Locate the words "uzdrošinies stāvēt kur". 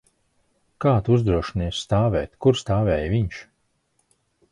1.17-2.57